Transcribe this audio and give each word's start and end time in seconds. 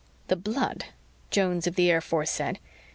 "The 0.29 0.35
blood," 0.35 0.85
Jones 1.29 1.67
of 1.67 1.75
the 1.75 1.91
Air 1.91 2.01
Force 2.01 2.31
said. 2.31 2.57